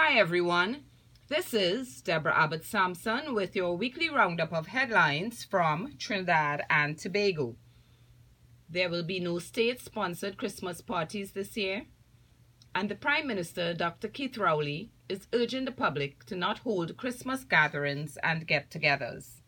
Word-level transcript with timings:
Hi, 0.00 0.16
everyone. 0.16 0.84
This 1.26 1.52
is 1.52 2.00
Deborah 2.02 2.34
Abbott 2.34 2.64
Sampson 2.64 3.34
with 3.34 3.56
your 3.56 3.76
weekly 3.76 4.08
roundup 4.08 4.52
of 4.52 4.68
headlines 4.68 5.42
from 5.42 5.94
Trinidad 5.98 6.62
and 6.70 6.96
Tobago. 6.96 7.56
There 8.70 8.88
will 8.88 9.02
be 9.02 9.18
no 9.18 9.40
state 9.40 9.80
sponsored 9.80 10.36
Christmas 10.38 10.80
parties 10.80 11.32
this 11.32 11.56
year, 11.56 11.86
and 12.76 12.88
the 12.88 12.94
Prime 12.94 13.26
Minister, 13.26 13.74
Dr. 13.74 14.06
Keith 14.06 14.38
Rowley, 14.38 14.92
is 15.08 15.26
urging 15.32 15.64
the 15.64 15.72
public 15.72 16.24
to 16.26 16.36
not 16.36 16.60
hold 16.60 16.96
Christmas 16.96 17.42
gatherings 17.42 18.16
and 18.22 18.46
get 18.46 18.70
togethers. 18.70 19.42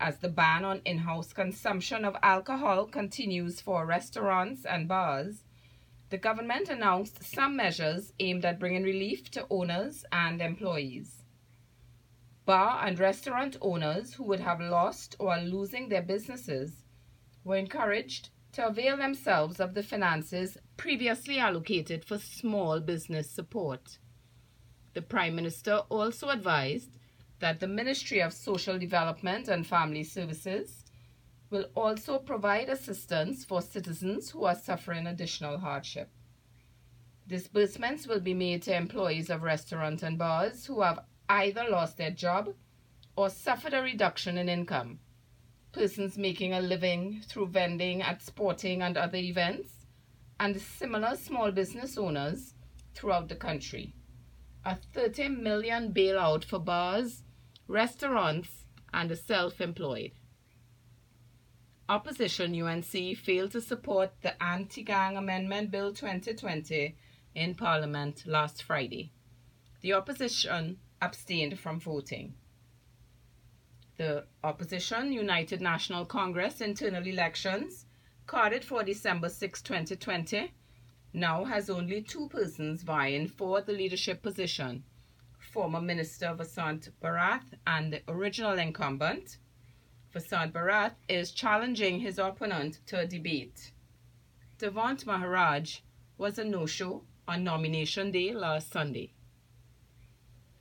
As 0.00 0.18
the 0.18 0.28
ban 0.28 0.64
on 0.64 0.82
in 0.84 0.98
house 0.98 1.32
consumption 1.32 2.04
of 2.04 2.16
alcohol 2.20 2.86
continues 2.86 3.60
for 3.60 3.86
restaurants 3.86 4.64
and 4.64 4.88
bars, 4.88 5.44
the 6.08 6.18
government 6.18 6.68
announced 6.68 7.22
some 7.22 7.56
measures 7.56 8.12
aimed 8.20 8.44
at 8.44 8.60
bringing 8.60 8.84
relief 8.84 9.30
to 9.32 9.46
owners 9.50 10.04
and 10.12 10.40
employees. 10.40 11.24
Bar 12.44 12.86
and 12.86 12.98
restaurant 12.98 13.56
owners 13.60 14.14
who 14.14 14.22
would 14.24 14.40
have 14.40 14.60
lost 14.60 15.16
or 15.18 15.34
are 15.34 15.42
losing 15.42 15.88
their 15.88 16.02
businesses 16.02 16.84
were 17.42 17.56
encouraged 17.56 18.30
to 18.52 18.66
avail 18.66 18.96
themselves 18.96 19.58
of 19.58 19.74
the 19.74 19.82
finances 19.82 20.56
previously 20.76 21.38
allocated 21.38 22.04
for 22.04 22.18
small 22.18 22.78
business 22.78 23.28
support. 23.28 23.98
The 24.94 25.02
Prime 25.02 25.34
Minister 25.34 25.82
also 25.88 26.28
advised 26.28 26.96
that 27.40 27.60
the 27.60 27.68
Ministry 27.68 28.20
of 28.20 28.32
Social 28.32 28.78
Development 28.78 29.48
and 29.48 29.66
Family 29.66 30.04
Services 30.04 30.85
will 31.50 31.66
also 31.74 32.18
provide 32.18 32.68
assistance 32.68 33.44
for 33.44 33.62
citizens 33.62 34.30
who 34.30 34.44
are 34.44 34.54
suffering 34.54 35.06
additional 35.06 35.58
hardship. 35.58 36.10
Disbursements 37.28 38.06
will 38.06 38.20
be 38.20 38.34
made 38.34 38.62
to 38.62 38.76
employees 38.76 39.30
of 39.30 39.42
restaurants 39.42 40.02
and 40.02 40.18
bars 40.18 40.66
who 40.66 40.82
have 40.82 41.00
either 41.28 41.64
lost 41.68 41.96
their 41.96 42.10
job 42.10 42.54
or 43.16 43.30
suffered 43.30 43.74
a 43.74 43.82
reduction 43.82 44.38
in 44.38 44.48
income, 44.48 45.00
persons 45.72 46.18
making 46.18 46.52
a 46.52 46.60
living 46.60 47.22
through 47.28 47.48
vending 47.48 48.02
at 48.02 48.22
sporting 48.22 48.82
and 48.82 48.96
other 48.96 49.18
events, 49.18 49.86
and 50.38 50.60
similar 50.60 51.16
small 51.16 51.50
business 51.50 51.96
owners 51.96 52.54
throughout 52.94 53.28
the 53.28 53.36
country. 53.36 53.94
A 54.64 54.76
30 54.76 55.28
million 55.28 55.92
bailout 55.92 56.44
for 56.44 56.58
bars, 56.58 57.22
restaurants, 57.68 58.66
and 58.92 59.10
the 59.10 59.16
self 59.16 59.60
employed. 59.60 60.12
Opposition 61.88 62.60
UNC 62.60 63.16
failed 63.16 63.52
to 63.52 63.60
support 63.60 64.10
the 64.22 64.42
Anti 64.42 64.82
Gang 64.82 65.16
Amendment 65.16 65.70
Bill 65.70 65.92
2020 65.92 66.96
in 67.34 67.54
Parliament 67.54 68.24
last 68.26 68.62
Friday. 68.62 69.12
The 69.82 69.92
opposition 69.92 70.78
abstained 71.00 71.60
from 71.60 71.78
voting. 71.78 72.34
The 73.96 74.26
opposition 74.42 75.12
United 75.12 75.60
National 75.60 76.04
Congress 76.04 76.60
internal 76.60 77.06
elections, 77.06 77.86
carded 78.26 78.64
for 78.64 78.82
December 78.82 79.28
6, 79.28 79.62
2020, 79.62 80.52
now 81.12 81.44
has 81.44 81.70
only 81.70 82.02
two 82.02 82.28
persons 82.28 82.82
vying 82.82 83.28
for 83.28 83.60
the 83.60 83.72
leadership 83.72 84.22
position 84.22 84.82
former 85.56 85.80
Minister 85.80 86.34
Vasant 86.36 86.90
Bharath 87.02 87.54
and 87.66 87.90
the 87.90 88.02
original 88.08 88.58
incumbent, 88.58 89.38
Vasant 90.16 90.50
Bharath 90.50 90.94
is 91.10 91.30
challenging 91.30 92.00
his 92.00 92.18
opponent 92.18 92.78
to 92.86 92.98
a 92.98 93.06
debate. 93.06 93.72
Devant 94.56 95.04
Maharaj 95.04 95.80
was 96.16 96.38
a 96.38 96.44
no-show 96.44 97.04
on 97.28 97.44
nomination 97.44 98.10
day 98.12 98.32
last 98.32 98.72
Sunday. 98.72 99.12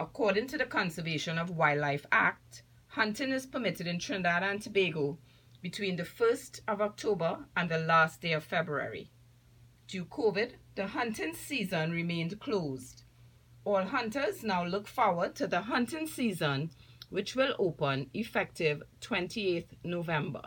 According 0.00 0.48
to 0.48 0.58
the 0.58 0.64
Conservation 0.64 1.38
of 1.38 1.50
Wildlife 1.50 2.06
Act, 2.10 2.64
hunting 2.88 3.30
is 3.30 3.46
permitted 3.46 3.86
in 3.86 4.00
Trinidad 4.00 4.42
and 4.42 4.60
Tobago 4.60 5.16
between 5.62 5.94
the 5.94 6.02
1st 6.02 6.62
of 6.66 6.80
October 6.80 7.44
and 7.56 7.68
the 7.68 7.78
last 7.78 8.20
day 8.20 8.32
of 8.32 8.42
February. 8.42 9.12
Due 9.86 10.02
to 10.02 10.06
COVID, 10.06 10.54
the 10.74 10.88
hunting 10.88 11.34
season 11.34 11.92
remained 11.92 12.40
closed. 12.40 13.04
All 13.64 13.84
hunters 13.84 14.42
now 14.42 14.64
look 14.64 14.88
forward 14.88 15.36
to 15.36 15.46
the 15.46 15.60
hunting 15.60 16.08
season 16.08 16.70
which 17.08 17.36
will 17.36 17.54
open 17.58 18.10
effective 18.14 18.82
28th 19.00 19.76
November. 19.84 20.42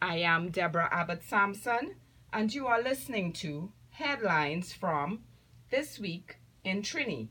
I 0.00 0.18
am 0.18 0.50
Deborah 0.50 0.88
Abbott 0.92 1.24
Sampson, 1.24 1.96
and 2.32 2.54
you 2.54 2.66
are 2.66 2.82
listening 2.82 3.32
to 3.34 3.72
headlines 3.90 4.72
from 4.72 5.24
This 5.70 5.98
Week 5.98 6.38
in 6.62 6.82
Trini. 6.82 7.28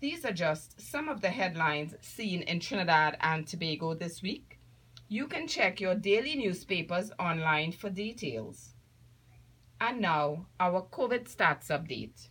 These 0.00 0.24
are 0.24 0.32
just 0.32 0.80
some 0.80 1.08
of 1.08 1.22
the 1.22 1.30
headlines 1.30 1.94
seen 2.00 2.42
in 2.42 2.60
Trinidad 2.60 3.16
and 3.20 3.46
Tobago 3.46 3.94
this 3.94 4.22
week. 4.22 4.60
You 5.08 5.26
can 5.26 5.48
check 5.48 5.80
your 5.80 5.94
daily 5.94 6.36
newspapers 6.36 7.10
online 7.18 7.72
for 7.72 7.90
details. 7.90 8.74
And 9.80 10.00
now, 10.00 10.46
our 10.60 10.82
COVID 10.82 11.34
stats 11.34 11.68
update. 11.68 12.28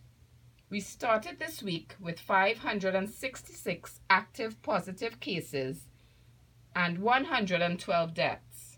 We 0.69 0.81
started 0.81 1.39
this 1.39 1.63
week 1.63 1.95
with 1.97 2.19
566 2.19 4.01
active 4.09 4.61
positive 4.61 5.21
cases 5.21 5.87
and 6.75 6.99
112 6.99 8.13
deaths. 8.13 8.77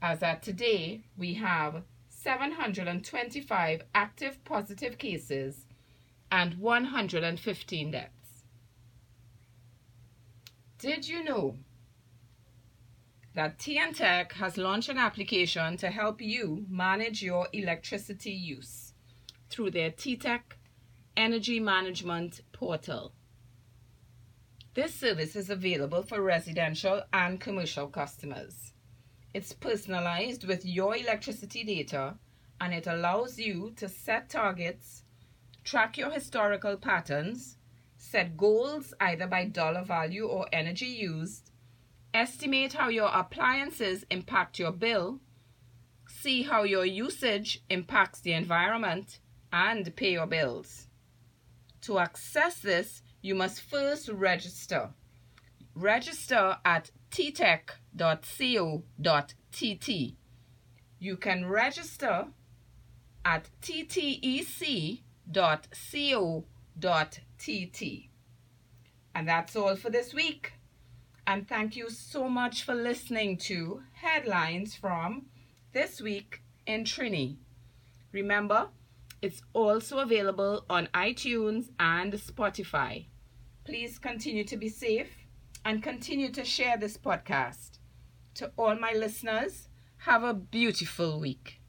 As 0.00 0.22
at 0.22 0.44
today, 0.44 1.02
we 1.16 1.34
have 1.34 1.82
725 2.08 3.82
active 3.96 4.44
positive 4.44 4.96
cases 4.96 5.66
and 6.30 6.54
115 6.54 7.90
deaths. 7.90 8.44
Did 10.78 11.08
you 11.08 11.24
know 11.24 11.56
that 13.34 13.58
T&TEC 13.58 14.34
has 14.34 14.56
launched 14.56 14.88
an 14.88 14.98
application 14.98 15.76
to 15.78 15.90
help 15.90 16.20
you 16.20 16.64
manage 16.70 17.24
your 17.24 17.48
electricity 17.52 18.30
use 18.30 18.94
through 19.50 19.72
their 19.72 19.90
TTech 19.90 20.57
Energy 21.18 21.58
Management 21.58 22.42
Portal. 22.52 23.12
This 24.74 24.94
service 24.94 25.34
is 25.34 25.50
available 25.50 26.04
for 26.04 26.22
residential 26.22 27.02
and 27.12 27.40
commercial 27.40 27.88
customers. 27.88 28.72
It's 29.34 29.52
personalized 29.52 30.46
with 30.46 30.64
your 30.64 30.96
electricity 30.96 31.64
data 31.64 32.14
and 32.60 32.72
it 32.72 32.86
allows 32.86 33.36
you 33.36 33.72
to 33.78 33.88
set 33.88 34.30
targets, 34.30 35.02
track 35.64 35.98
your 35.98 36.10
historical 36.10 36.76
patterns, 36.76 37.56
set 37.96 38.36
goals 38.36 38.94
either 39.00 39.26
by 39.26 39.46
dollar 39.46 39.82
value 39.82 40.24
or 40.24 40.46
energy 40.52 40.86
used, 40.86 41.50
estimate 42.14 42.74
how 42.74 42.90
your 42.90 43.10
appliances 43.12 44.04
impact 44.08 44.60
your 44.60 44.70
bill, 44.70 45.18
see 46.06 46.44
how 46.44 46.62
your 46.62 46.86
usage 46.86 47.60
impacts 47.68 48.20
the 48.20 48.34
environment, 48.34 49.18
and 49.52 49.96
pay 49.96 50.12
your 50.12 50.26
bills. 50.26 50.87
To 51.82 51.98
access 51.98 52.58
this, 52.60 53.02
you 53.22 53.34
must 53.34 53.60
first 53.60 54.08
register. 54.08 54.90
Register 55.74 56.58
at 56.64 56.90
ttec.co.tt. 57.10 57.76
You 61.00 61.16
can 61.16 61.46
register 61.46 62.26
at 63.24 63.48
ttec.co.tt. 63.62 65.02
And 69.14 69.28
that's 69.28 69.56
all 69.56 69.76
for 69.76 69.90
this 69.90 70.14
week. 70.14 70.52
And 71.26 71.46
thank 71.46 71.76
you 71.76 71.90
so 71.90 72.28
much 72.28 72.62
for 72.62 72.74
listening 72.74 73.36
to 73.38 73.82
headlines 73.92 74.74
from 74.74 75.26
This 75.72 76.00
Week 76.00 76.40
in 76.66 76.84
Trini. 76.84 77.36
Remember, 78.12 78.68
it's 79.20 79.42
also 79.52 79.98
available 79.98 80.64
on 80.70 80.88
iTunes 80.94 81.70
and 81.80 82.12
Spotify. 82.12 83.06
Please 83.64 83.98
continue 83.98 84.44
to 84.44 84.56
be 84.56 84.68
safe 84.68 85.10
and 85.64 85.82
continue 85.82 86.30
to 86.32 86.44
share 86.44 86.76
this 86.76 86.96
podcast. 86.96 87.78
To 88.34 88.52
all 88.56 88.76
my 88.76 88.92
listeners, 88.92 89.68
have 89.98 90.22
a 90.22 90.34
beautiful 90.34 91.18
week. 91.18 91.60